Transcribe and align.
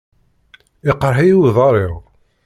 Iqerḥ-iyi 0.91 1.35
uḍar-iw. 1.39 1.95